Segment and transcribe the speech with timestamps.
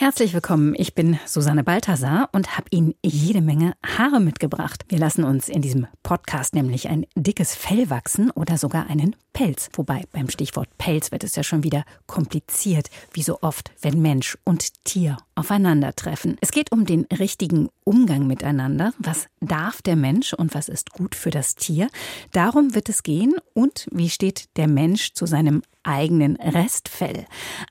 [0.00, 4.86] Herzlich willkommen, ich bin Susanne Balthasar und habe Ihnen jede Menge Haare mitgebracht.
[4.88, 9.68] Wir lassen uns in diesem Podcast nämlich ein dickes Fell wachsen oder sogar einen Pelz.
[9.74, 14.38] Wobei beim Stichwort Pelz wird es ja schon wieder kompliziert, wie so oft, wenn Mensch
[14.42, 16.38] und Tier aufeinandertreffen.
[16.40, 18.94] Es geht um den richtigen Umgang miteinander.
[18.98, 21.88] Was darf der Mensch und was ist gut für das Tier?
[22.32, 27.26] Darum wird es gehen und wie steht der Mensch zu seinem eigenen Restfell?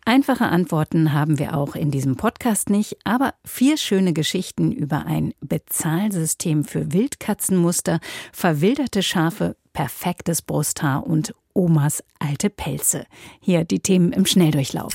[0.05, 5.33] Einfache Antworten haben wir auch in diesem Podcast nicht, aber vier schöne Geschichten über ein
[5.41, 7.99] Bezahlsystem für Wildkatzenmuster,
[8.31, 13.05] verwilderte Schafe, perfektes Brusthaar und Omas alte Pelze.
[13.41, 14.93] Hier die Themen im Schnelldurchlauf.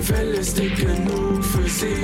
[0.00, 0.40] Fell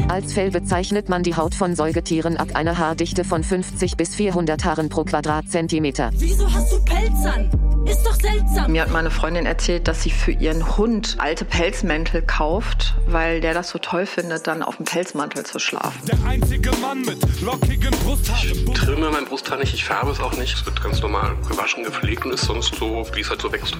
[0.08, 4.64] Als Fell bezeichnet man die Haut von Säugetieren ab einer Haardichte von 50 bis 400
[4.64, 6.10] Haaren pro Quadratzentimeter.
[6.14, 7.69] Wieso hast du Pelz an?
[7.90, 8.70] Ist doch seltsam.
[8.70, 13.52] Mir hat meine Freundin erzählt, dass sie für ihren Hund alte Pelzmäntel kauft, weil der
[13.52, 16.00] das so toll findet, dann auf dem Pelzmantel zu schlafen.
[16.06, 18.68] Der einzige Mann mit lockigen Brusthaaren.
[18.68, 20.54] Ich trimme mein Brusthaar nicht, ich färbe es auch nicht.
[20.54, 23.76] Es wird ganz normal gewaschen, gepflegt und ist sonst so, wie es halt so wächst.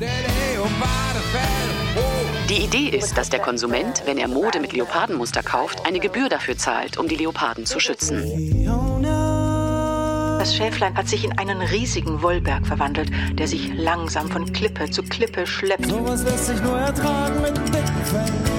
[2.49, 6.59] Die Idee ist, dass der Konsument, wenn er Mode mit Leopardenmuster kauft, eine Gebühr dafür
[6.59, 8.67] zahlt, um die Leoparden zu schützen.
[10.41, 15.03] Das Schäflein hat sich in einen riesigen Wollberg verwandelt, der sich langsam von Klippe zu
[15.03, 15.85] Klippe schleppt.
[15.85, 18.50] Sowas lässt sich nur ertragen mit dicken Fell.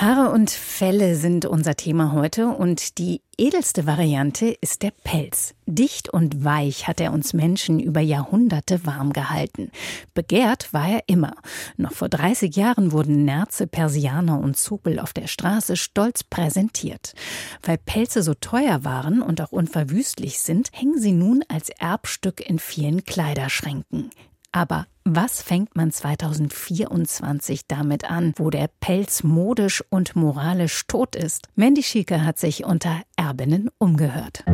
[0.00, 5.54] Haare und Felle sind unser Thema heute und die edelste Variante ist der Pelz.
[5.66, 9.72] Dicht und weich hat er uns Menschen über Jahrhunderte warm gehalten.
[10.14, 11.34] Begehrt war er immer.
[11.76, 17.14] Noch vor 30 Jahren wurden Nerze, Persianer und Zupel auf der Straße stolz präsentiert.
[17.64, 22.60] Weil Pelze so teuer waren und auch unverwüstlich sind, hängen sie nun als Erbstück in
[22.60, 24.10] vielen Kleiderschränken.
[24.52, 31.48] Aber was fängt man 2024 damit an, wo der Pelz modisch und moralisch tot ist?
[31.54, 34.44] Mandy Schieke hat sich unter Erbinnen umgehört.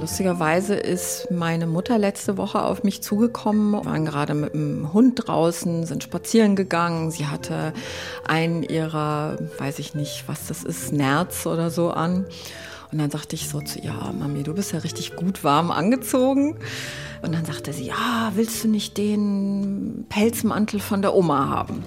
[0.00, 3.72] Lustigerweise ist meine Mutter letzte Woche auf mich zugekommen.
[3.72, 7.10] Wir waren gerade mit dem Hund draußen, sind spazieren gegangen.
[7.10, 7.74] Sie hatte
[8.26, 12.24] einen ihrer, weiß ich nicht, was das ist, Nerz oder so an.
[12.90, 15.70] Und dann sagte ich so zu ihr, ja, Mami, du bist ja richtig gut warm
[15.70, 16.56] angezogen.
[17.22, 21.82] Und dann sagte sie, ja, willst du nicht den Pelzmantel von der Oma haben?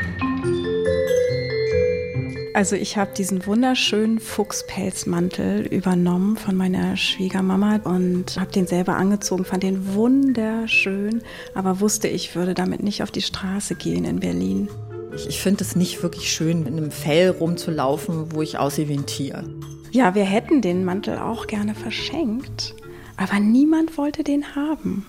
[2.54, 9.46] Also ich habe diesen wunderschönen Fuchspelzmantel übernommen von meiner Schwiegermama und habe den selber angezogen,
[9.46, 11.22] fand den wunderschön,
[11.56, 14.68] aber wusste, ich würde damit nicht auf die Straße gehen in Berlin.
[15.16, 18.98] Ich, ich finde es nicht wirklich schön, in einem Fell rumzulaufen, wo ich aussehe wie
[18.98, 19.46] ein Tier.
[19.92, 22.76] Ja, wir hätten den Mantel auch gerne verschenkt,
[23.22, 25.06] aber niemand wollte den haben.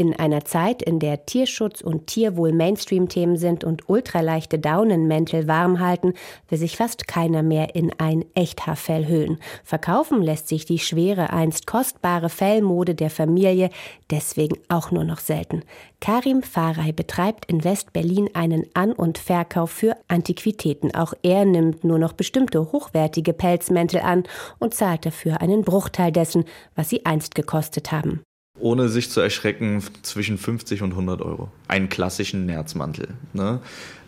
[0.00, 6.14] In einer Zeit, in der Tierschutz und Tierwohl Mainstream-Themen sind und ultraleichte Daunenmäntel warm halten,
[6.48, 9.36] will sich fast keiner mehr in ein Echthaarfell hüllen.
[9.62, 13.68] Verkaufen lässt sich die schwere, einst kostbare Fellmode der Familie
[14.10, 15.64] deswegen auch nur noch selten.
[16.00, 20.94] Karim Faray betreibt in West-Berlin einen An- und Verkauf für Antiquitäten.
[20.94, 24.22] Auch er nimmt nur noch bestimmte hochwertige Pelzmäntel an
[24.58, 28.22] und zahlt dafür einen Bruchteil dessen, was sie einst gekostet haben
[28.60, 31.50] ohne sich zu erschrecken, zwischen 50 und 100 Euro.
[31.68, 33.08] Einen klassischen Nerzmantel.
[33.32, 33.60] Ne?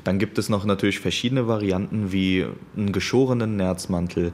[0.04, 2.46] Dann gibt es noch natürlich verschiedene Varianten wie
[2.76, 4.32] einen geschorenen Nerzmantel.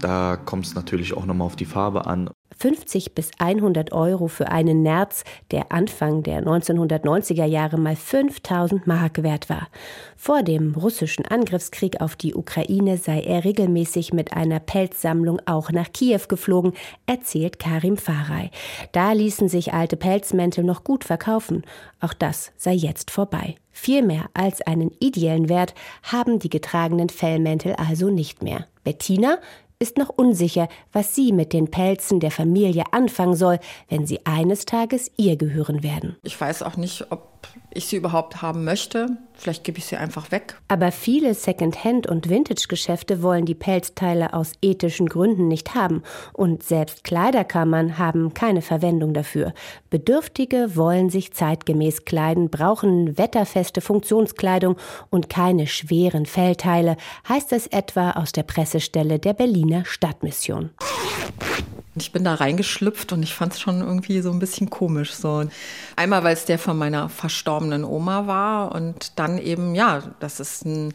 [0.00, 2.30] Da kommt es natürlich auch nochmal auf die Farbe an.
[2.62, 9.24] 50 bis 100 Euro für einen Nerz, der Anfang der 1990er Jahre mal 5000 Mark
[9.24, 9.66] wert war.
[10.16, 15.90] Vor dem russischen Angriffskrieg auf die Ukraine sei er regelmäßig mit einer Pelzsammlung auch nach
[15.92, 16.72] Kiew geflogen,
[17.04, 18.52] erzählt Karim Faray.
[18.92, 21.64] Da ließen sich alte Pelzmäntel noch gut verkaufen.
[22.00, 23.56] Auch das sei jetzt vorbei.
[23.72, 25.74] Viel mehr als einen ideellen Wert
[26.04, 28.66] haben die getragenen Fellmäntel also nicht mehr.
[28.84, 29.38] Bettina
[29.82, 34.64] ist noch unsicher, was sie mit den Pelzen der Familie anfangen soll, wenn sie eines
[34.64, 36.16] Tages ihr gehören werden.
[36.22, 37.31] Ich weiß auch nicht, ob
[37.70, 39.06] ich sie überhaupt haben möchte.
[39.34, 40.56] Vielleicht gebe ich sie einfach weg.
[40.68, 46.02] Aber viele Second-Hand- und Vintage-Geschäfte wollen die Pelzteile aus ethischen Gründen nicht haben.
[46.32, 49.52] Und selbst Kleiderkammern haben keine Verwendung dafür.
[49.90, 54.76] Bedürftige wollen sich zeitgemäß kleiden, brauchen wetterfeste Funktionskleidung
[55.10, 56.96] und keine schweren Fellteile,
[57.28, 60.70] heißt es etwa aus der Pressestelle der Berliner Stadtmission.
[61.94, 65.12] Ich bin da reingeschlüpft und ich fand es schon irgendwie so ein bisschen komisch.
[65.12, 65.44] So.
[65.94, 70.64] Einmal, weil es der von meiner verstorbenen Oma war und dann eben, ja, dass es
[70.64, 70.94] ein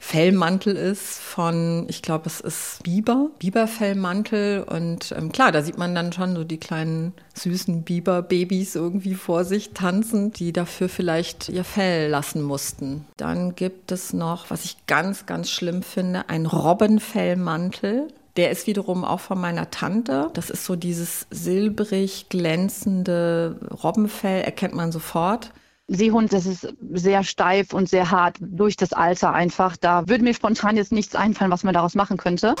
[0.00, 4.62] Fellmantel ist von, ich glaube, es ist Biber, Biberfellmantel.
[4.62, 9.44] Und ähm, klar, da sieht man dann schon so die kleinen süßen Biberbabys irgendwie vor
[9.44, 13.06] sich tanzen, die dafür vielleicht ihr Fell lassen mussten.
[13.18, 18.08] Dann gibt es noch, was ich ganz, ganz schlimm finde, ein Robbenfellmantel.
[18.38, 20.30] Der ist wiederum auch von meiner Tante.
[20.32, 25.52] Das ist so dieses silbrig glänzende Robbenfell, erkennt man sofort.
[25.88, 29.76] Seehund, das ist sehr steif und sehr hart durch das Alter einfach.
[29.76, 32.54] Da würde mir spontan jetzt nichts einfallen, was man daraus machen könnte.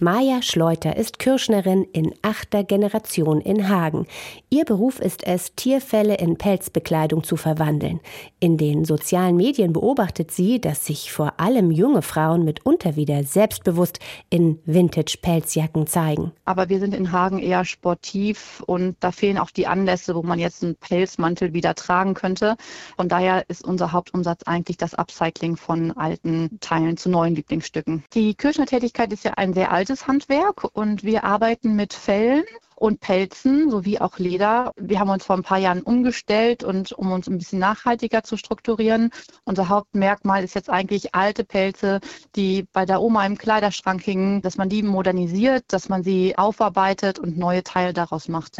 [0.00, 4.06] Maja Schleuter ist Kirschnerin in achter Generation in Hagen.
[4.48, 7.98] Ihr Beruf ist es, Tierfälle in Pelzbekleidung zu verwandeln.
[8.38, 13.98] In den sozialen Medien beobachtet sie, dass sich vor allem junge Frauen mitunter wieder selbstbewusst
[14.30, 16.30] in Vintage-Pelzjacken zeigen.
[16.44, 20.38] Aber wir sind in Hagen eher sportiv und da fehlen auch die Anlässe, wo man
[20.38, 22.56] jetzt einen Pelzmantel wieder tragen könnte.
[22.96, 28.04] Von daher ist unser Hauptumsatz eigentlich das Upcycling von alten Teilen zu neuen Lieblingsstücken.
[28.14, 32.44] Die Kirschner-Tätigkeit ist ja ein sehr altes altes Handwerk und wir arbeiten mit Fellen
[32.76, 34.72] und Pelzen sowie auch Leder.
[34.76, 38.36] Wir haben uns vor ein paar Jahren umgestellt und um uns ein bisschen nachhaltiger zu
[38.36, 39.10] strukturieren.
[39.44, 42.00] Unser Hauptmerkmal ist jetzt eigentlich alte Pelze,
[42.36, 47.18] die bei der Oma im Kleiderschrank hingen, dass man die modernisiert, dass man sie aufarbeitet
[47.18, 48.58] und neue Teile daraus macht.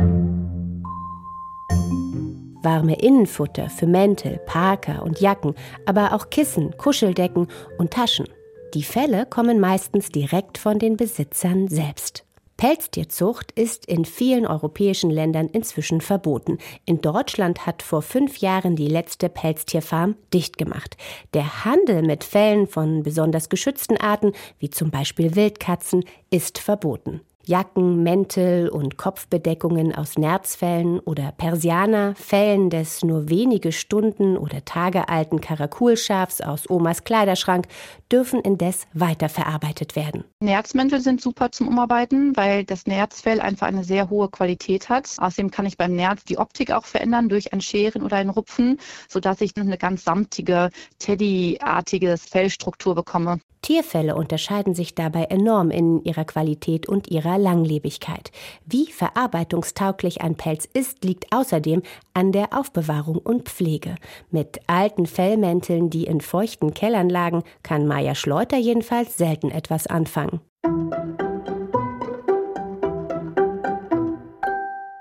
[2.62, 5.54] Warme Innenfutter für Mäntel, Parker und Jacken,
[5.84, 8.28] aber auch Kissen, Kuscheldecken und Taschen.
[8.74, 12.24] Die Felle kommen meistens direkt von den Besitzern selbst.
[12.58, 16.58] Pelztierzucht ist in vielen europäischen Ländern inzwischen verboten.
[16.84, 20.96] In Deutschland hat vor fünf Jahren die letzte Pelztierfarm dicht gemacht.
[21.34, 27.22] Der Handel mit Fellen von besonders geschützten Arten, wie zum Beispiel Wildkatzen, ist verboten.
[27.48, 35.08] Jacken, Mäntel und Kopfbedeckungen aus Nerzfellen oder Persianer, Fellen des nur wenige Stunden oder Tage
[35.08, 37.66] alten Karakulschafs aus Omas Kleiderschrank
[38.12, 40.24] dürfen indes weiterverarbeitet werden.
[40.40, 45.16] Nerzmäntel sind super zum Umarbeiten, weil das Nerzfell einfach eine sehr hohe Qualität hat.
[45.16, 48.78] Außerdem kann ich beim Nerz die Optik auch verändern durch ein Scheren oder ein Rupfen,
[49.08, 50.68] sodass ich eine ganz samtige,
[50.98, 53.40] Teddy-artige Fellstruktur bekomme.
[53.62, 58.30] Tierfälle unterscheiden sich dabei enorm in ihrer Qualität und ihrer Langlebigkeit.
[58.66, 61.82] Wie verarbeitungstauglich ein Pelz ist, liegt außerdem
[62.12, 63.94] an der Aufbewahrung und Pflege.
[64.30, 70.40] Mit alten Fellmänteln, die in feuchten Kellern lagen, kann Maya Schleuter jedenfalls selten etwas anfangen.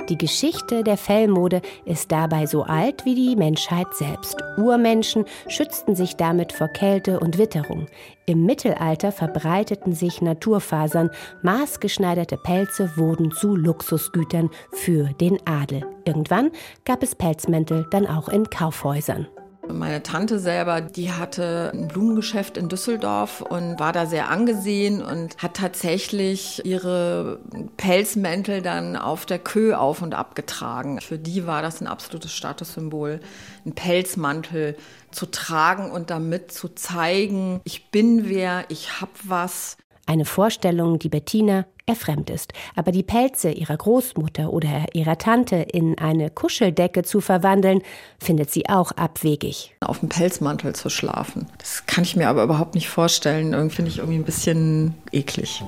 [0.10, 4.38] Die Geschichte der Fellmode ist dabei so alt wie die Menschheit selbst.
[4.58, 7.88] Urmenschen schützten sich damit vor Kälte und Witterung.
[8.26, 11.10] Im Mittelalter verbreiteten sich Naturfasern,
[11.42, 15.86] maßgeschneiderte Pelze wurden zu Luxusgütern für den Adel.
[16.06, 16.52] Irgendwann
[16.86, 19.28] gab es Pelzmäntel dann auch in Kaufhäusern.
[19.72, 25.38] Meine Tante selber, die hatte ein Blumengeschäft in Düsseldorf und war da sehr angesehen und
[25.38, 27.40] hat tatsächlich ihre
[27.78, 31.02] Pelzmäntel dann auf der Kö auf und ab getragen.
[31.02, 33.20] Für die war das ein absolutes Statussymbol,
[33.66, 34.76] einen Pelzmantel
[35.12, 39.78] zu tragen und damit zu zeigen, ich bin wer, ich hab was.
[40.06, 42.54] Eine Vorstellung, die Bettina erfremd ist.
[42.76, 47.82] Aber die Pelze ihrer Großmutter oder ihrer Tante in eine Kuscheldecke zu verwandeln,
[48.20, 49.76] findet sie auch abwegig.
[49.82, 51.48] Auf dem Pelzmantel zu schlafen.
[51.58, 53.54] Das kann ich mir aber überhaupt nicht vorstellen.
[53.54, 55.64] Irgendwie finde ich irgendwie ein bisschen eklig.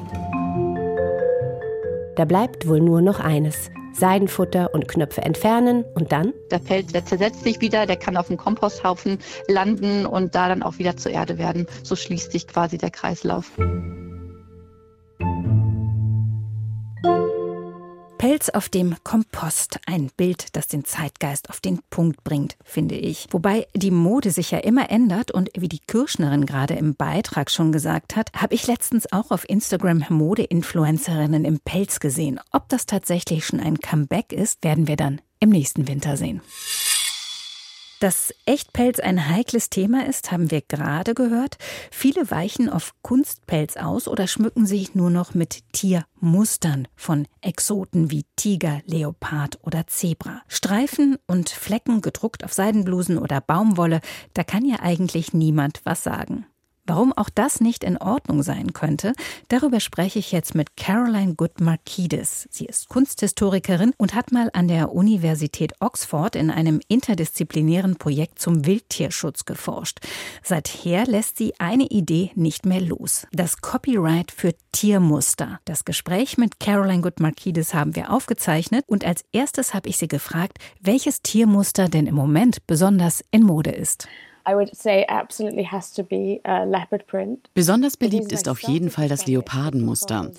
[2.15, 3.71] Da bleibt wohl nur noch eines.
[3.93, 6.33] Seidenfutter und Knöpfe entfernen und dann?
[6.51, 10.63] Der Pelz, der zersetzt sich wieder, der kann auf dem Komposthaufen landen und da dann
[10.63, 11.65] auch wieder zur Erde werden.
[11.83, 13.51] So schließt sich quasi der Kreislauf.
[18.19, 19.79] Pelz auf dem Kompost.
[19.85, 23.27] Ein Bild, das den Zeitgeist auf den Punkt bringt, finde ich.
[23.31, 27.71] Wobei die Mode sich ja immer ändert und wie die Kirschnerin gerade im Beitrag schon
[27.71, 32.41] gesagt hat, habe ich letztens auch auf Instagram Mode-Influencerinnen im Pelz gesehen.
[32.51, 36.41] Ob das tatsächlich schon ein Comeback ist, werden wir dann im nächsten Winter sehen.
[37.99, 41.57] Dass Echtpelz ein heikles Thema ist, haben wir gerade gehört.
[41.91, 48.23] Viele weichen auf Kunstpelz aus oder schmücken sich nur noch mit Tiermustern von Exoten wie
[48.37, 50.41] Tiger, Leopard oder Zebra.
[50.47, 53.99] Streifen und Flecken gedruckt auf Seidenblusen oder Baumwolle,
[54.33, 56.45] da kann ja eigentlich niemand was sagen.
[56.85, 59.13] Warum auch das nicht in Ordnung sein könnte,
[59.47, 62.47] darüber spreche ich jetzt mit Caroline Good-Markides.
[62.49, 68.65] Sie ist Kunsthistorikerin und hat mal an der Universität Oxford in einem interdisziplinären Projekt zum
[68.65, 69.99] Wildtierschutz geforscht.
[70.43, 73.27] Seither lässt sie eine Idee nicht mehr los.
[73.31, 75.59] Das Copyright für Tiermuster.
[75.65, 80.57] Das Gespräch mit Caroline Good-Markides haben wir aufgezeichnet und als erstes habe ich sie gefragt,
[80.81, 84.07] welches Tiermuster denn im Moment besonders in Mode ist.
[87.53, 90.31] Besonders beliebt ist auf jeden Fall das Leopardenmuster.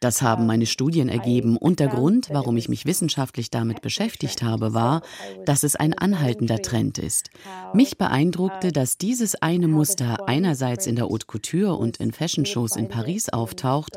[0.00, 4.74] Das haben meine Studien ergeben und der Grund, warum ich mich wissenschaftlich damit beschäftigt habe,
[4.74, 5.00] war,
[5.46, 7.30] dass es ein anhaltender Trend ist.
[7.72, 12.88] Mich beeindruckte, dass dieses eine Muster einerseits in der Haute Couture und in Fashion-Shows in
[12.88, 13.96] Paris auftaucht,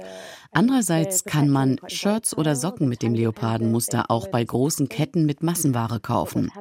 [0.52, 6.00] Andererseits kann man Shirts oder Socken mit dem Leopardenmuster auch bei großen Ketten mit Massenware
[6.00, 6.52] kaufen.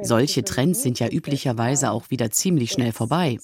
[0.00, 3.38] Solche Trends sind ja üblicherweise auch wieder ziemlich schnell vorbei.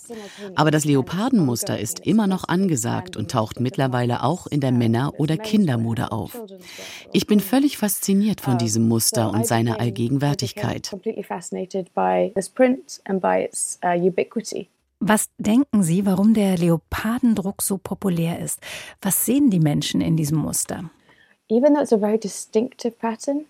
[0.54, 5.36] Aber das Leopardenmuster ist immer noch angesagt und taucht mittlerweile auch in der Männer- oder
[5.36, 6.40] Kindermode auf.
[7.12, 10.94] Ich bin völlig fasziniert von diesem Muster und seiner Allgegenwärtigkeit.
[15.00, 18.60] Was denken Sie, warum der Leopardendruck so populär ist?
[19.02, 20.90] Was sehen die Menschen in diesem Muster?
[21.48, 23.46] Even though it's a very distinctive pattern,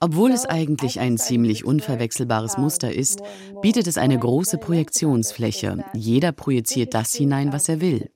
[0.00, 3.22] obwohl es eigentlich ein ziemlich unverwechselbares Muster ist,
[3.62, 5.84] bietet es eine große Projektionsfläche.
[5.94, 8.10] Jeder projiziert das hinein, was er will.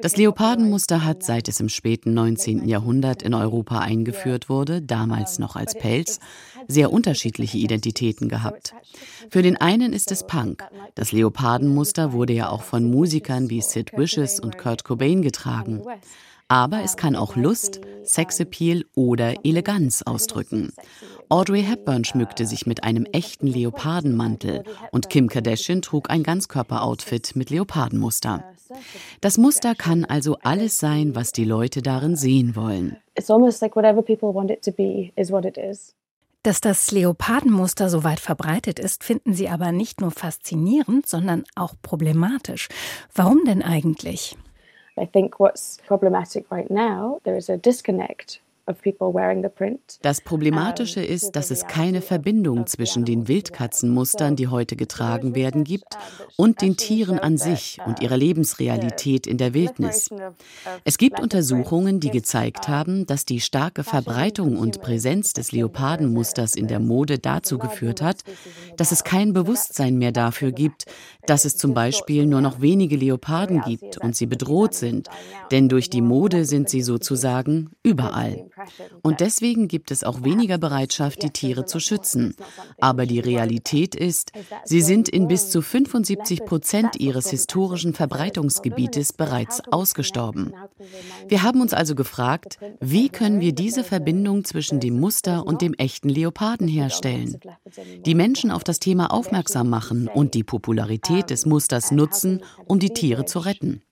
[0.00, 2.68] Das Leopardenmuster hat, seit es im späten 19.
[2.68, 6.20] Jahrhundert in Europa eingeführt wurde, damals noch als Pelz,
[6.68, 8.74] sehr unterschiedliche Identitäten gehabt.
[9.30, 10.64] Für den einen ist es Punk.
[10.94, 15.82] Das Leopardenmuster wurde ja auch von Musikern wie Sid Vicious und Kurt Cobain getragen.
[16.48, 20.72] Aber es kann auch Lust, Sexappeal oder Eleganz ausdrücken.
[21.28, 24.62] Audrey Hepburn schmückte sich mit einem echten Leopardenmantel
[24.92, 28.44] und Kim Kardashian trug ein Ganzkörperoutfit mit Leopardenmuster.
[29.20, 32.96] Das Muster kann also alles sein, was die Leute darin sehen wollen.
[36.42, 41.74] Dass das Leopardenmuster so weit verbreitet ist, finden Sie aber nicht nur faszinierend, sondern auch
[41.82, 42.68] problematisch.
[43.12, 44.36] Warum denn eigentlich?
[44.98, 48.40] I think what's problematic right now, there is a disconnect
[50.02, 55.96] das Problematische ist, dass es keine Verbindung zwischen den Wildkatzenmustern, die heute getragen werden, gibt,
[56.36, 60.10] und den Tieren an sich und ihrer Lebensrealität in der Wildnis.
[60.84, 66.66] Es gibt Untersuchungen, die gezeigt haben, dass die starke Verbreitung und Präsenz des Leopardenmusters in
[66.66, 68.22] der Mode dazu geführt hat,
[68.76, 70.86] dass es kein Bewusstsein mehr dafür gibt,
[71.26, 75.08] dass es zum Beispiel nur noch wenige Leoparden gibt und sie bedroht sind,
[75.50, 78.48] denn durch die Mode sind sie sozusagen überall.
[79.02, 82.34] Und deswegen gibt es auch weniger Bereitschaft, die Tiere zu schützen.
[82.80, 84.32] Aber die Realität ist,
[84.64, 90.54] sie sind in bis zu 75 Prozent ihres historischen Verbreitungsgebietes bereits ausgestorben.
[91.28, 95.74] Wir haben uns also gefragt, wie können wir diese Verbindung zwischen dem Muster und dem
[95.74, 97.38] echten Leoparden herstellen?
[98.04, 102.90] Die Menschen auf das Thema aufmerksam machen und die Popularität des Musters nutzen, um die
[102.90, 103.82] Tiere zu retten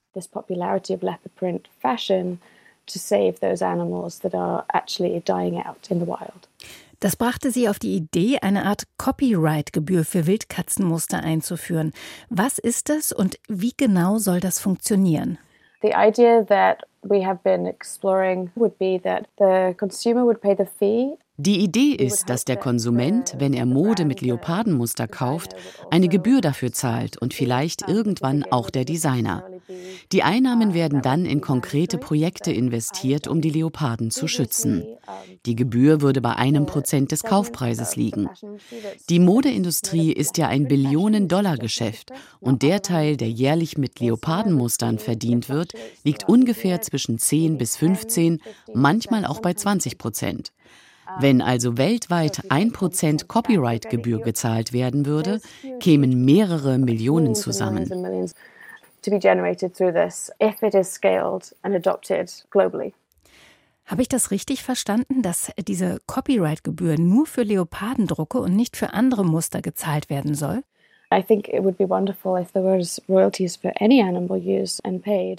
[2.86, 6.48] to save those animals that are actually dying out in the wild.
[7.00, 11.92] Das brachte sie auf die Idee, eine Art Copyright-Gebühr für Wildkatzenmuster einzuführen.
[12.30, 15.38] Was ist das und wie genau soll das funktionieren?
[15.82, 20.64] The idea that we have been exploring would be that the consumer would pay the
[20.64, 25.56] fee die Idee ist, dass der Konsument, wenn er Mode mit Leopardenmuster kauft,
[25.90, 29.44] eine Gebühr dafür zahlt und vielleicht irgendwann auch der Designer.
[30.12, 34.84] Die Einnahmen werden dann in konkrete Projekte investiert, um die Leoparden zu schützen.
[35.44, 38.28] Die Gebühr würde bei einem Prozent des Kaufpreises liegen.
[39.10, 45.72] Die Modeindustrie ist ja ein Billionen-Dollar-Geschäft und der Teil, der jährlich mit Leopardenmustern verdient wird,
[46.04, 48.40] liegt ungefähr zwischen 10 bis 15,
[48.72, 50.52] manchmal auch bei 20 Prozent.
[51.18, 55.40] Wenn also weltweit ein Prozent Copyright-Gebühr gezahlt werden würde,
[55.80, 57.88] kämen mehrere Millionen zusammen.
[63.86, 69.24] Habe ich das richtig verstanden, dass diese Copyright-Gebühr nur für Leopardendrucke und nicht für andere
[69.24, 70.62] Muster gezahlt werden soll?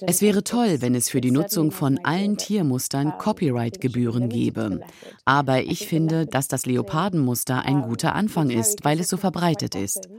[0.08, 4.82] Es wäre toll, wenn es für die Nutzung von allen Tiermustern Copyright-Gebühren gäbe.
[5.25, 10.10] Aber ich finde, dass das Leopardenmuster ein guter Anfang ist, weil es so verbreitet ist.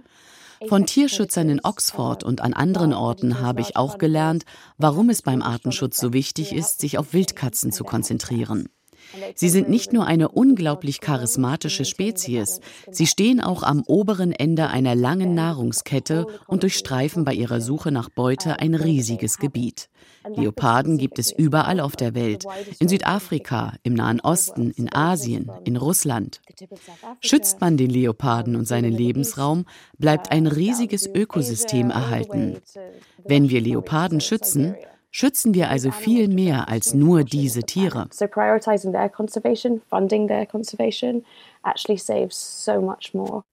[0.69, 4.45] Von Tierschützern in Oxford und an anderen Orten habe ich auch gelernt,
[4.79, 8.69] warum es beim Artenschutz so wichtig ist, sich auf Wildkatzen zu konzentrieren.
[9.35, 12.61] Sie sind nicht nur eine unglaublich charismatische Spezies,
[12.91, 18.09] sie stehen auch am oberen Ende einer langen Nahrungskette und durchstreifen bei ihrer Suche nach
[18.09, 19.89] Beute ein riesiges Gebiet.
[20.35, 22.45] Leoparden gibt es überall auf der Welt,
[22.79, 26.41] in Südafrika, im Nahen Osten, in Asien, in Russland.
[27.21, 29.67] Schützt man den Leoparden und seinen Lebensraum,
[29.99, 32.59] bleibt ein riesiges Ökosystem erhalten.
[33.25, 34.75] Wenn wir Leoparden schützen,
[35.19, 38.07] Schützen wir also viel mehr als nur diese Tiere.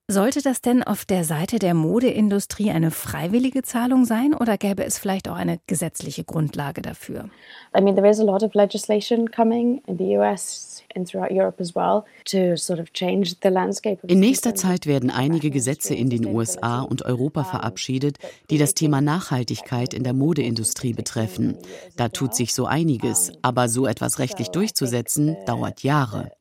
[0.10, 5.00] Sollte das denn auf der Seite der Modeindustrie eine freiwillige Zahlung sein oder gäbe es
[5.00, 7.30] vielleicht auch eine gesetzliche Grundlage dafür?
[7.76, 11.62] I mean, there is a lot of legislation coming in the US and throughout Europe
[11.62, 14.00] as well to sort of change the landscape.
[14.06, 18.18] In nächster Zeit werden einige Gesetze in den USA und Europa verabschiedet,
[18.50, 21.58] die das Thema Nachhaltigkeit in der Modeindustrie betreffen.
[21.96, 26.32] Da tut sich so einiges, aber so etwas rechtlich durchzusetzen, dauert Jahre.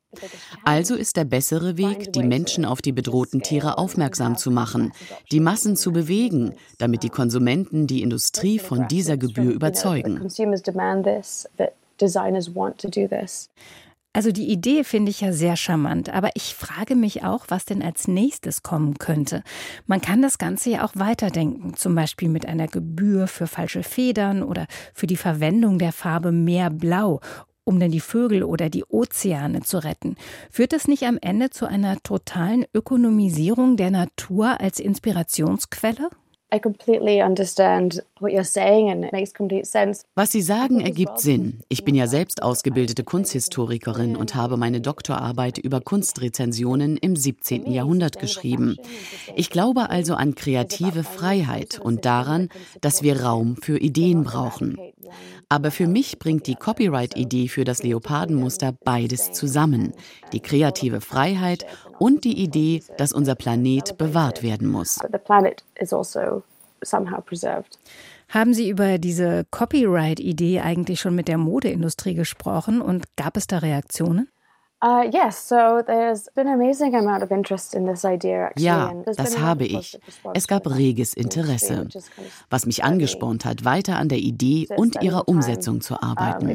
[0.63, 4.91] Also ist der bessere Weg, die Menschen auf die bedrohten Tiere aufmerksam zu machen,
[5.31, 10.29] die Massen zu bewegen, damit die Konsumenten die Industrie von dieser Gebühr überzeugen.
[14.15, 17.81] Also die Idee finde ich ja sehr charmant, aber ich frage mich auch, was denn
[17.81, 19.41] als nächstes kommen könnte.
[19.87, 24.43] Man kann das Ganze ja auch weiterdenken, zum Beispiel mit einer Gebühr für falsche Federn
[24.43, 27.21] oder für die Verwendung der Farbe Meerblau
[27.65, 30.15] um dann die Vögel oder die Ozeane zu retten.
[30.49, 36.09] Führt das nicht am Ende zu einer totalen Ökonomisierung der Natur als Inspirationsquelle?
[40.13, 41.63] Was Sie sagen, ergibt Sinn.
[41.67, 47.71] Ich bin ja selbst ausgebildete Kunsthistorikerin und habe meine Doktorarbeit über Kunstrezensionen im 17.
[47.71, 48.77] Jahrhundert geschrieben.
[49.35, 52.49] Ich glaube also an kreative Freiheit und daran,
[52.81, 54.77] dass wir Raum für Ideen brauchen.
[55.49, 59.93] Aber für mich bringt die Copyright-Idee für das Leopardenmuster beides zusammen.
[60.33, 61.65] Die kreative Freiheit
[62.03, 64.99] und die Idee, dass unser Planet bewahrt werden muss.
[64.99, 65.09] Also
[68.27, 73.59] Haben Sie über diese Copyright-Idee eigentlich schon mit der Modeindustrie gesprochen und gab es da
[73.59, 74.27] Reaktionen?
[74.83, 75.09] Uh,
[78.57, 79.97] ja, das habe ich.
[80.33, 81.87] Es gab reges Interesse,
[82.49, 86.53] was mich angespornt hat, weiter an der Idee und ihrer Umsetzung zu arbeiten.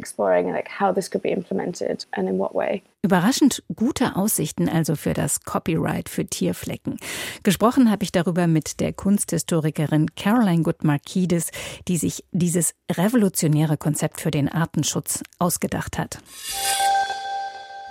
[3.01, 6.99] Überraschend gute Aussichten also für das Copyright für Tierflecken.
[7.41, 11.49] Gesprochen habe ich darüber mit der Kunsthistorikerin Caroline Good-Markides,
[11.87, 16.19] die sich dieses revolutionäre Konzept für den Artenschutz ausgedacht hat.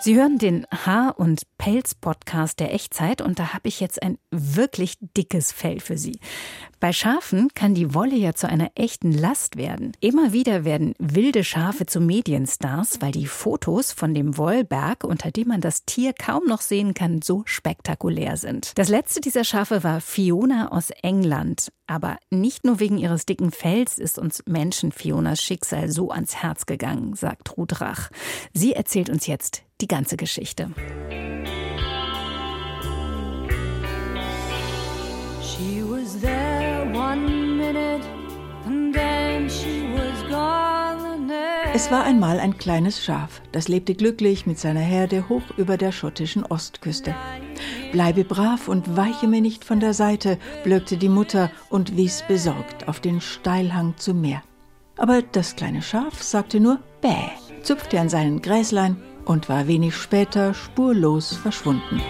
[0.08, 4.94] Sie hören den Haar- und Pelz-Podcast der Echtzeit und da habe ich jetzt ein wirklich
[5.14, 6.18] dickes Fell für Sie.
[6.80, 9.92] Bei Schafen kann die Wolle ja zu einer echten Last werden.
[10.00, 15.48] Immer wieder werden wilde Schafe zu Medienstars, weil die Fotos von dem Wollberg, unter dem
[15.48, 18.78] man das Tier kaum noch sehen kann, so spektakulär sind.
[18.78, 21.70] Das letzte dieser Schafe war Fiona aus England.
[21.86, 26.64] Aber nicht nur wegen ihres dicken Fells ist uns Menschen Fionas Schicksal so ans Herz
[26.64, 28.08] gegangen, sagt Ruth Rach.
[28.54, 30.70] Sie erzählt uns jetzt die ganze Geschichte.
[35.40, 38.04] She was there one minute
[38.66, 40.58] and then she was gone
[41.74, 45.92] Es war einmal ein kleines Schaf, das lebte glücklich mit seiner Herde hoch über der
[45.92, 47.14] schottischen Ostküste.
[47.92, 52.88] Bleibe brav und weiche mir nicht von der Seite, blökte die Mutter und wies besorgt
[52.88, 54.42] auf den Steilhang zum Meer.
[54.96, 57.30] Aber das kleine Schaf sagte nur Bäh,
[57.62, 58.96] zupfte an seinen Gräslein
[59.28, 62.02] und war wenig später spurlos verschwunden.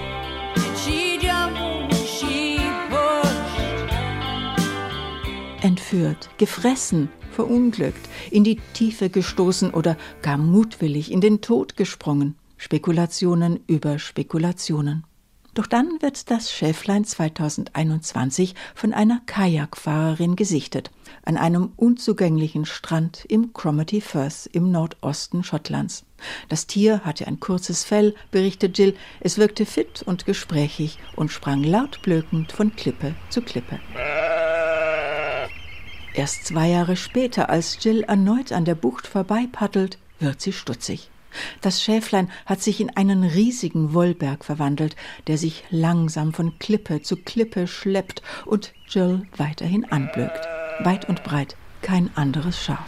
[5.61, 12.37] Entführt, gefressen, verunglückt, in die Tiefe gestoßen oder gar mutwillig in den Tod gesprungen.
[12.57, 15.05] Spekulationen über Spekulationen.
[15.55, 20.91] Doch dann wird das Schäflein 2021 von einer Kajakfahrerin gesichtet,
[21.25, 26.05] an einem unzugänglichen Strand im Cromarty Firth im Nordosten Schottlands.
[26.49, 31.63] Das Tier hatte ein kurzes Fell, berichtet Jill, es wirkte fit und gesprächig und sprang
[31.63, 33.79] laut blökend von Klippe zu Klippe.
[36.15, 41.11] Erst zwei Jahre später, als Jill erneut an der Bucht vorbeipaddelt, wird sie stutzig.
[41.61, 47.17] Das Schäflein hat sich in einen riesigen Wollberg verwandelt, der sich langsam von Klippe zu
[47.17, 50.58] Klippe schleppt und Jill weiterhin anblökt.
[50.81, 52.87] Weit und breit kein anderes Schaf.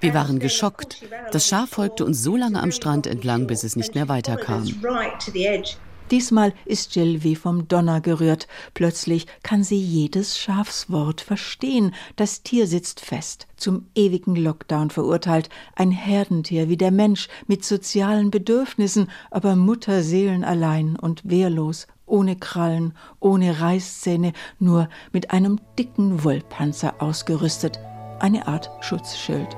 [0.00, 1.02] Wir waren geschockt.
[1.32, 4.64] Das Schaf folgte uns so lange am Strand entlang, bis es nicht mehr weiterkam.
[6.12, 8.46] Diesmal ist Jill wie vom Donner gerührt.
[8.74, 11.94] Plötzlich kann sie jedes Schafswort verstehen.
[12.16, 15.48] Das Tier sitzt fest, zum ewigen Lockdown verurteilt.
[15.74, 22.94] Ein Herdentier wie der Mensch mit sozialen Bedürfnissen, aber Mutterseelen allein und wehrlos, ohne Krallen,
[23.20, 27.78] ohne Reißzähne, nur mit einem dicken Wollpanzer ausgerüstet.
[28.20, 29.56] Eine Art Schutzschild.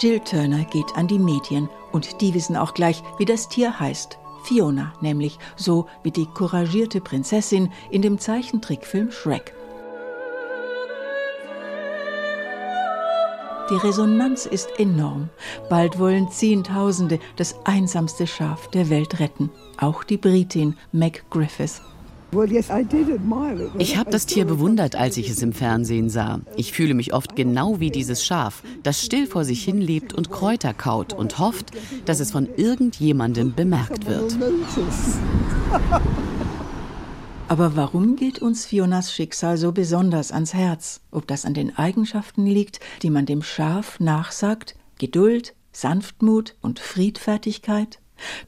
[0.00, 4.18] Jill Turner geht an die Medien und die wissen auch gleich, wie das Tier heißt.
[4.44, 9.54] Fiona, nämlich so wie die couragierte Prinzessin in dem Zeichentrickfilm Shrek.
[13.70, 15.28] Die Resonanz ist enorm.
[15.68, 19.50] Bald wollen Zehntausende das einsamste Schaf der Welt retten.
[19.76, 21.82] Auch die Britin Meg Griffiths.
[23.78, 26.40] Ich habe das Tier bewundert, als ich es im Fernsehen sah.
[26.56, 30.30] Ich fühle mich oft genau wie dieses Schaf, das still vor sich hin lebt und
[30.30, 31.70] Kräuter kaut und hofft,
[32.06, 34.36] dass es von irgendjemandem bemerkt wird.
[37.48, 41.00] Aber warum geht uns Fionas Schicksal so besonders ans Herz?
[41.10, 44.76] Ob das an den Eigenschaften liegt, die man dem Schaf nachsagt?
[44.98, 48.00] Geduld, Sanftmut und Friedfertigkeit?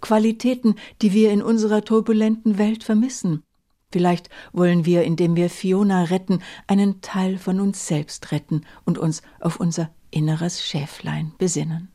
[0.02, 3.42] Qualitäten, die wir in unserer turbulenten Welt vermissen.
[3.90, 9.22] Vielleicht wollen wir, indem wir Fiona retten, einen Teil von uns selbst retten und uns
[9.40, 11.88] auf unser inneres Schäflein besinnen.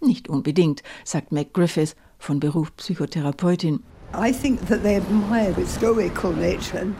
[0.00, 3.80] Nicht unbedingt, sagt Meg Griffith, von Beruf Psychotherapeutin.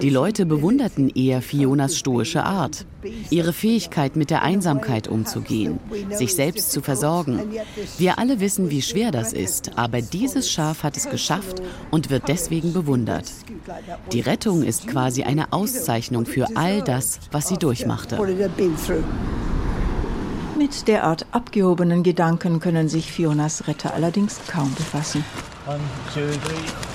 [0.00, 2.86] Die Leute bewunderten eher Fionas stoische Art,
[3.28, 5.78] ihre Fähigkeit, mit der Einsamkeit umzugehen,
[6.10, 7.40] sich selbst zu versorgen.
[7.98, 12.28] Wir alle wissen, wie schwer das ist, aber dieses Schaf hat es geschafft und wird
[12.28, 13.30] deswegen bewundert.
[14.12, 18.18] Die Rettung ist quasi eine Auszeichnung für all das, was sie durchmachte.
[20.56, 25.24] Mit derart abgehobenen Gedanken können sich Fionas Retter allerdings kaum befassen.
[25.66, 25.78] One,
[26.12, 26.91] two,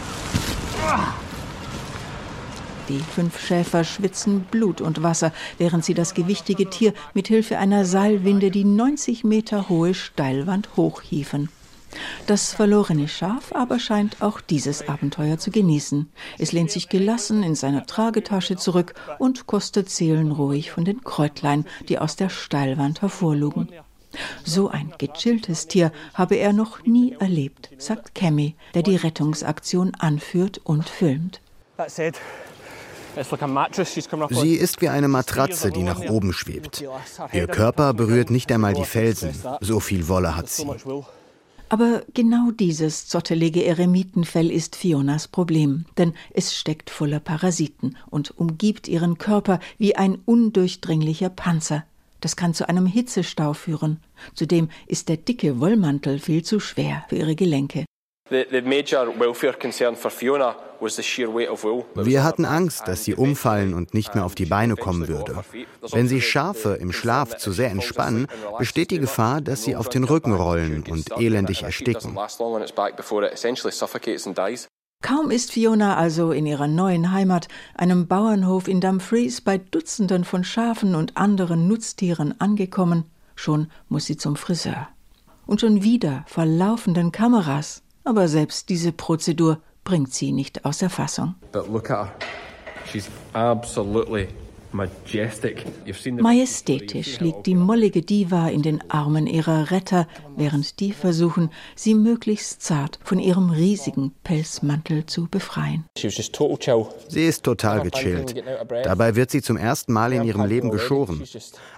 [2.89, 7.85] die fünf Schäfer schwitzen Blut und Wasser, während sie das gewichtige Tier mit Hilfe einer
[7.85, 11.49] Seilwinde die 90 Meter hohe Steilwand hochhieven.
[12.27, 16.09] Das verlorene Schaf aber scheint auch dieses Abenteuer zu genießen.
[16.37, 21.97] Es lehnt sich gelassen in seiner Tragetasche zurück und kostet seelenruhig von den Kräutlein, die
[21.97, 23.69] aus der Steilwand hervorlugen.
[24.43, 30.59] So ein gechilltes Tier habe er noch nie erlebt, sagt Cammy, der die Rettungsaktion anführt
[30.63, 31.41] und filmt.
[34.29, 36.83] Sie ist wie eine Matratze, die nach oben schwebt.
[37.33, 40.67] Ihr Körper berührt nicht einmal die Felsen, so viel Wolle hat sie.
[41.69, 48.87] Aber genau dieses zottelige Eremitenfell ist Fionas Problem, denn es steckt voller Parasiten und umgibt
[48.87, 51.83] ihren Körper wie ein undurchdringlicher Panzer.
[52.27, 54.01] Das kann zu einem Hitzestau führen.
[54.35, 57.85] Zudem ist der dicke Wollmantel viel zu schwer für ihre Gelenke.
[61.95, 65.45] Wir hatten Angst, dass sie umfallen und nicht mehr auf die Beine kommen würde.
[65.89, 70.03] Wenn sich Schafe im Schlaf zu sehr entspannen, besteht die Gefahr, dass sie auf den
[70.03, 72.17] Rücken rollen und elendig ersticken.
[75.03, 80.43] Kaum ist Fiona also in ihrer neuen Heimat, einem Bauernhof in Dumfries, bei Dutzenden von
[80.43, 83.05] Schafen und anderen Nutztieren angekommen,
[83.35, 84.87] schon muss sie zum Friseur.
[85.45, 87.83] Und schon wieder vor laufenden Kameras.
[88.03, 91.35] Aber selbst diese Prozedur bringt sie nicht außer Fassung.
[91.51, 92.27] But look at her.
[92.91, 94.29] She's absolutely
[96.19, 102.61] Majestätisch liegt die mollige Diva in den Armen ihrer Retter, während die versuchen, sie möglichst
[102.61, 105.85] zart von ihrem riesigen Pelzmantel zu befreien.
[105.97, 108.43] Sie ist total gechillt.
[108.83, 111.23] Dabei wird sie zum ersten Mal in ihrem Leben geschoren.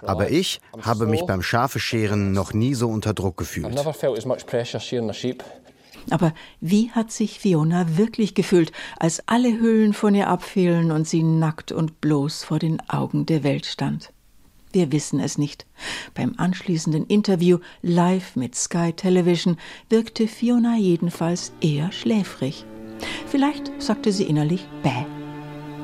[0.02, 3.74] Aber ich habe mich beim Schafescheren noch nie so unter Druck gefühlt.
[6.08, 11.22] Aber wie hat sich Fiona wirklich gefühlt, als alle Hüllen von ihr abfielen und sie
[11.22, 14.12] nackt und bloß vor den Augen der Welt stand?
[14.72, 15.66] Wir wissen es nicht.
[16.14, 19.56] Beim anschließenden Interview live mit Sky Television
[19.88, 22.64] wirkte Fiona jedenfalls eher schläfrig.
[23.26, 25.06] Vielleicht sagte sie innerlich Bäh.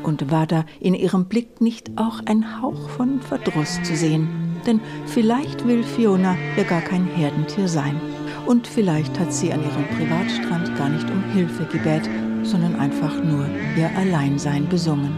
[0.04, 4.28] Und war da in ihrem Blick nicht auch ein Hauch von Verdruss zu sehen?
[4.64, 8.00] Denn vielleicht will Fiona ja gar kein Herdentier sein.
[8.46, 12.08] Und vielleicht hat sie an ihrem Privatstrand gar nicht um Hilfe gebet,
[12.44, 13.44] sondern einfach nur
[13.76, 15.14] ihr Alleinsein besungen.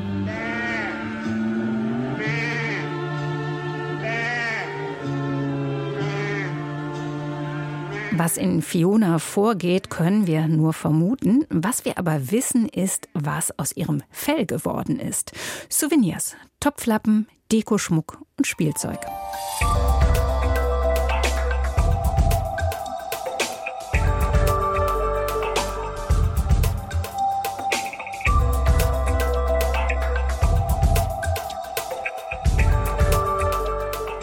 [8.13, 11.45] Was in Fiona vorgeht, können wir nur vermuten.
[11.51, 15.33] Was wir aber wissen, ist, was aus ihrem Fell geworden ist.
[15.69, 18.99] Souvenirs, Topflappen, Dekoschmuck und Spielzeug.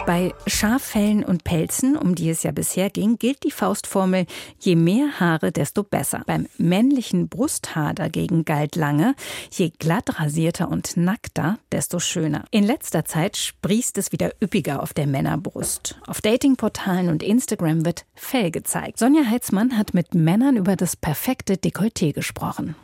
[0.06, 4.26] Bei Schaffellen und Pelzen, um die es ja bisher ging, gilt die Faustformel,
[4.60, 6.22] je mehr Haare, desto besser.
[6.26, 9.16] Beim männlichen Brusthaar dagegen galt lange,
[9.50, 12.44] je glatt rasierter und nackter, desto schöner.
[12.52, 15.98] In letzter Zeit sprießt es wieder üppiger auf der Männerbrust.
[16.06, 19.00] Auf Datingportalen und Instagram wird Fell gezeigt.
[19.00, 22.76] Sonja Heitzmann hat mit Männern über das perfekte Dekolleté gesprochen.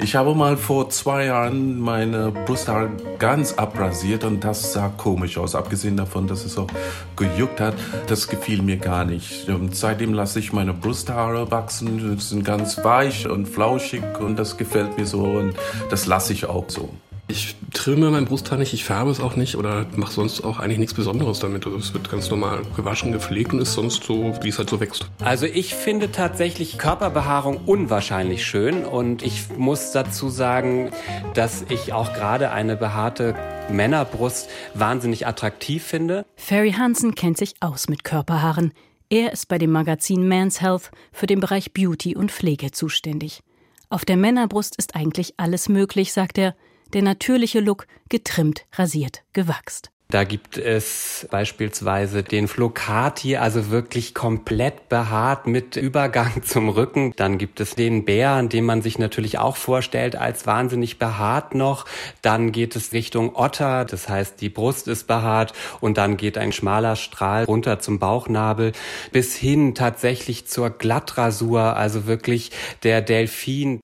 [0.00, 5.54] Ich habe mal vor zwei Jahren meine Brusthaare ganz abrasiert und das sah komisch aus.
[5.54, 6.68] Abgesehen davon, dass es auch
[7.16, 7.74] gejuckt hat,
[8.06, 9.48] das gefiel mir gar nicht.
[9.48, 12.18] Und seitdem lasse ich meine Brusthaare wachsen.
[12.18, 15.54] Sie sind ganz weich und flauschig und das gefällt mir so und
[15.90, 16.90] das lasse ich auch so.
[17.30, 20.78] Ich trimme mein Brusthaar nicht, ich färbe es auch nicht oder mache sonst auch eigentlich
[20.78, 21.66] nichts Besonderes damit.
[21.66, 24.80] Also es wird ganz normal gewaschen, gepflegt und ist sonst so, wie es halt so
[24.80, 25.10] wächst.
[25.20, 30.90] Also ich finde tatsächlich Körperbehaarung unwahrscheinlich schön und ich muss dazu sagen,
[31.34, 33.34] dass ich auch gerade eine behaarte
[33.70, 36.24] Männerbrust wahnsinnig attraktiv finde.
[36.36, 38.72] Ferry Hansen kennt sich aus mit Körperhaaren.
[39.10, 43.42] Er ist bei dem Magazin Man's Health für den Bereich Beauty und Pflege zuständig.
[43.90, 46.54] Auf der Männerbrust ist eigentlich alles möglich, sagt er
[46.92, 49.90] der natürliche Look getrimmt, rasiert, gewachst.
[50.10, 57.12] Da gibt es beispielsweise den Flocati, also wirklich komplett behaart mit Übergang zum Rücken.
[57.16, 61.84] Dann gibt es den Bären, den man sich natürlich auch vorstellt als wahnsinnig behaart noch.
[62.22, 66.52] Dann geht es Richtung Otter, das heißt die Brust ist behaart und dann geht ein
[66.52, 68.72] schmaler Strahl runter zum Bauchnabel
[69.12, 72.50] bis hin tatsächlich zur Glattrasur, also wirklich
[72.82, 73.80] der Delfin.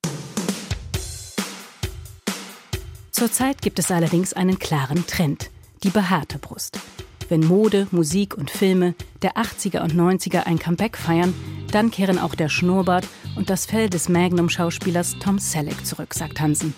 [3.14, 5.50] Zurzeit gibt es allerdings einen klaren Trend,
[5.84, 6.80] die behaarte Brust.
[7.28, 11.32] Wenn Mode, Musik und Filme der 80er und 90er ein Comeback feiern,
[11.70, 16.74] dann kehren auch der Schnurrbart und das Fell des Magnum-Schauspielers Tom Selleck zurück, sagt Hansen.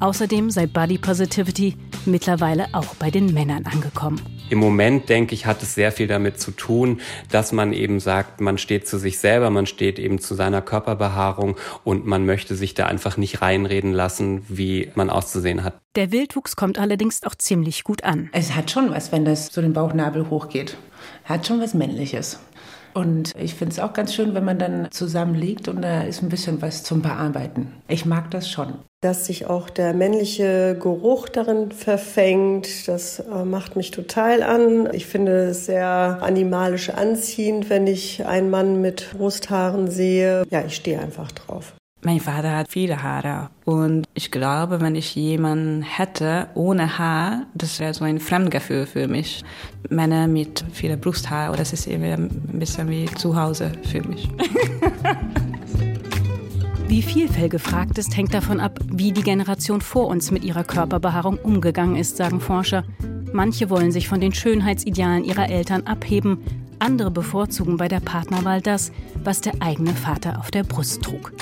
[0.00, 1.74] Außerdem sei Body Positivity
[2.06, 4.20] mittlerweile auch bei den Männern angekommen.
[4.48, 8.40] Im Moment, denke ich, hat es sehr viel damit zu tun, dass man eben sagt,
[8.40, 12.74] man steht zu sich selber, man steht eben zu seiner Körperbehaarung und man möchte sich
[12.74, 15.74] da einfach nicht reinreden lassen, wie man auszusehen hat.
[15.96, 18.30] Der Wildwuchs kommt allerdings auch ziemlich gut an.
[18.32, 20.76] Es hat schon was, wenn das so den Bauchnabel hochgeht.
[21.24, 22.38] Hat schon was Männliches.
[22.98, 26.20] Und ich finde es auch ganz schön, wenn man dann zusammen liegt und da ist
[26.20, 27.74] ein bisschen was zum Bearbeiten.
[27.86, 28.74] Ich mag das schon.
[29.02, 34.92] Dass sich auch der männliche Geruch darin verfängt, das äh, macht mich total an.
[34.92, 40.44] Ich finde es sehr animalisch anziehend, wenn ich einen Mann mit Brusthaaren sehe.
[40.50, 41.74] Ja, ich stehe einfach drauf.
[42.02, 47.80] Mein Vater hat viele Haare und ich glaube, wenn ich jemanden hätte ohne Haar, das
[47.80, 49.42] wäre so ein Fremdgefühl für mich.
[49.90, 54.28] Männer mit viel Brusthaar, das ist eben ein bisschen wie zu Hause für mich.
[56.88, 60.64] Wie viel Fell gefragt ist, hängt davon ab, wie die Generation vor uns mit ihrer
[60.64, 62.82] Körperbehaarung umgegangen ist, sagen Forscher.
[63.30, 66.38] Manche wollen sich von den Schönheitsidealen ihrer Eltern abheben,
[66.80, 68.92] andere bevorzugen bei der Partnerwahl das,
[69.24, 71.32] was der eigene Vater auf der Brust trug.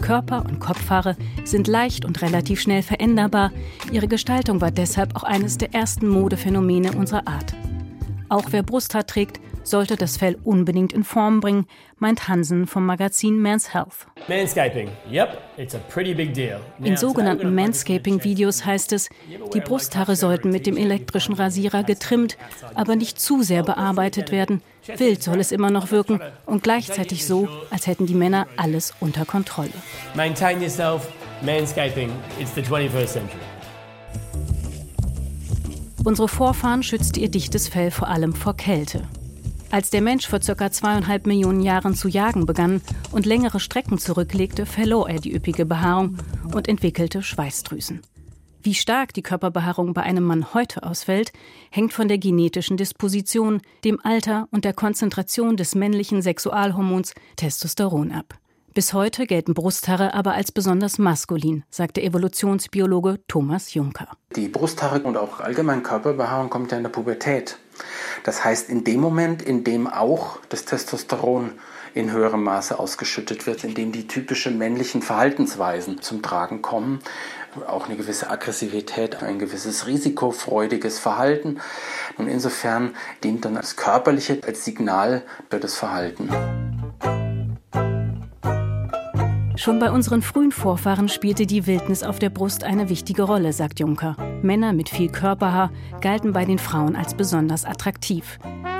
[0.00, 3.52] Körper- und Kopfhaare sind leicht und relativ schnell veränderbar.
[3.92, 7.54] Ihre Gestaltung war deshalb auch eines der ersten Modephänomene unserer Art.
[8.28, 11.66] Auch wer Brusthaar trägt, sollte das Fell unbedingt in Form bringen,
[11.98, 14.06] meint Hansen vom Magazin Men's Health.
[14.28, 14.88] Manscaping.
[15.10, 16.60] Yep, it's a pretty big deal.
[16.82, 19.08] In sogenannten Manscaping-Videos heißt es,
[19.54, 22.36] die Brusthaare sollten mit dem elektrischen Rasierer getrimmt,
[22.74, 24.62] aber nicht zu sehr bearbeitet werden.
[24.96, 29.24] Wild soll es immer noch wirken und gleichzeitig so, als hätten die Männer alles unter
[29.24, 29.72] Kontrolle.
[30.14, 31.08] Maintain yourself.
[31.42, 32.10] Manscaping.
[32.38, 33.40] It's the 21st century.
[36.04, 39.02] Unsere Vorfahren schützte ihr dichtes Fell vor allem vor Kälte.
[39.70, 40.72] Als der Mensch vor ca.
[40.72, 42.80] zweieinhalb Millionen Jahren zu jagen begann
[43.12, 46.18] und längere Strecken zurücklegte, verlor er die üppige Behaarung
[46.52, 48.00] und entwickelte Schweißdrüsen.
[48.62, 51.32] Wie stark die Körperbehaarung bei einem Mann heute ausfällt,
[51.70, 58.34] hängt von der genetischen Disposition, dem Alter und der Konzentration des männlichen Sexualhormons Testosteron ab.
[58.72, 64.06] Bis heute gelten Brusthaare aber als besonders maskulin, sagt der Evolutionsbiologe Thomas Juncker.
[64.36, 67.58] Die Brusthaare und auch allgemein Körperbehaarung kommt ja in der Pubertät.
[68.22, 71.50] Das heißt, in dem Moment, in dem auch das Testosteron
[71.94, 77.00] in höherem Maße ausgeschüttet wird, in dem die typischen männlichen Verhaltensweisen zum Tragen kommen,
[77.66, 81.58] auch eine gewisse Aggressivität, ein gewisses risikofreudiges Verhalten.
[82.18, 86.69] Und insofern dient dann das Körperliche als Signal für das Verhalten.
[89.60, 93.78] Schon bei unseren frühen Vorfahren spielte die Wildnis auf der Brust eine wichtige Rolle, sagt
[93.78, 94.16] Juncker.
[94.40, 95.70] Männer mit viel Körperhaar
[96.00, 98.38] galten bei den Frauen als besonders attraktiv.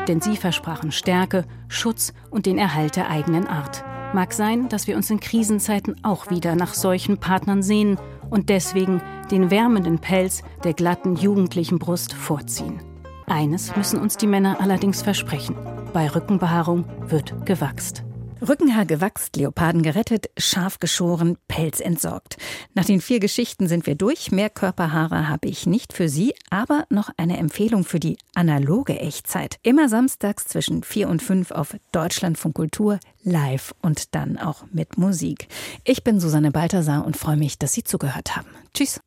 [0.08, 3.84] Denn sie versprachen Stärke, Schutz und den Erhalt der eigenen Art.
[4.14, 7.98] Mag sein, dass wir uns in Krisenzeiten auch wieder nach solchen Partnern sehen
[8.30, 12.80] und deswegen den wärmenden Pelz der glatten jugendlichen Brust vorziehen.
[13.26, 15.56] Eines müssen uns die Männer allerdings versprechen.
[15.92, 18.02] Bei Rückenbehaarung wird gewachst.
[18.46, 22.36] Rückenhaar gewachst, Leoparden gerettet, scharf geschoren, Pelz entsorgt.
[22.74, 24.32] Nach den vier Geschichten sind wir durch.
[24.32, 29.56] Mehr Körperhaare habe ich nicht für Sie, aber noch eine Empfehlung für die analoge Echtzeit.
[29.62, 35.48] Immer samstags zwischen vier und fünf auf Deutschlandfunk Kultur live und dann auch mit Musik.
[35.84, 38.48] Ich bin Susanne Balthasar und freue mich, dass Sie zugehört haben.
[38.74, 39.00] Tschüss.